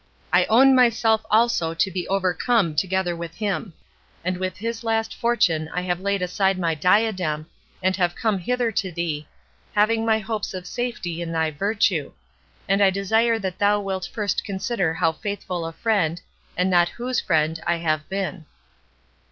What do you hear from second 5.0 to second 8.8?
fortune I have laid aside my diadem, and am come hither